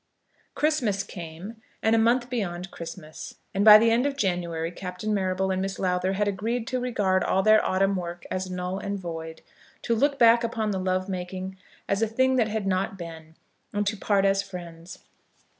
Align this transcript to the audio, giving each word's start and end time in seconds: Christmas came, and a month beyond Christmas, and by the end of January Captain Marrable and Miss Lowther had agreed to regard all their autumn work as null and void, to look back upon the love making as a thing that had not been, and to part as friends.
Christmas 0.55 1.03
came, 1.03 1.57
and 1.83 1.95
a 1.95 1.99
month 1.99 2.27
beyond 2.27 2.71
Christmas, 2.71 3.35
and 3.53 3.63
by 3.63 3.77
the 3.77 3.91
end 3.91 4.07
of 4.07 4.17
January 4.17 4.71
Captain 4.71 5.13
Marrable 5.13 5.51
and 5.51 5.61
Miss 5.61 5.77
Lowther 5.77 6.13
had 6.13 6.27
agreed 6.27 6.65
to 6.69 6.79
regard 6.79 7.23
all 7.23 7.43
their 7.43 7.63
autumn 7.63 7.95
work 7.95 8.25
as 8.31 8.49
null 8.49 8.79
and 8.79 8.97
void, 8.97 9.43
to 9.83 9.93
look 9.93 10.17
back 10.17 10.43
upon 10.43 10.71
the 10.71 10.79
love 10.79 11.07
making 11.07 11.55
as 11.87 12.01
a 12.01 12.07
thing 12.07 12.35
that 12.37 12.47
had 12.47 12.65
not 12.65 12.97
been, 12.97 13.35
and 13.73 13.85
to 13.85 13.95
part 13.95 14.25
as 14.25 14.41
friends. 14.41 15.03